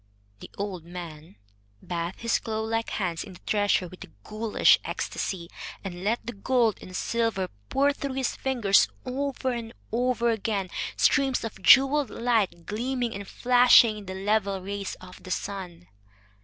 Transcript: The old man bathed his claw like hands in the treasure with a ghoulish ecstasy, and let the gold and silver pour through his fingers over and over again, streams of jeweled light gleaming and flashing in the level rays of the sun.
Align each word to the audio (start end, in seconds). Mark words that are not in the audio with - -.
The 0.39 0.49
old 0.57 0.83
man 0.83 1.35
bathed 1.85 2.21
his 2.21 2.39
claw 2.39 2.61
like 2.61 2.89
hands 2.89 3.23
in 3.23 3.33
the 3.33 3.39
treasure 3.45 3.87
with 3.87 4.03
a 4.03 4.07
ghoulish 4.23 4.79
ecstasy, 4.83 5.47
and 5.83 6.03
let 6.03 6.25
the 6.25 6.33
gold 6.33 6.79
and 6.81 6.95
silver 6.95 7.49
pour 7.69 7.93
through 7.93 8.13
his 8.15 8.35
fingers 8.35 8.87
over 9.05 9.51
and 9.51 9.73
over 9.91 10.31
again, 10.31 10.71
streams 10.97 11.43
of 11.43 11.61
jeweled 11.61 12.09
light 12.09 12.65
gleaming 12.65 13.13
and 13.13 13.27
flashing 13.27 13.95
in 13.99 14.05
the 14.07 14.15
level 14.15 14.59
rays 14.59 14.95
of 15.01 15.21
the 15.21 15.29
sun. 15.29 15.85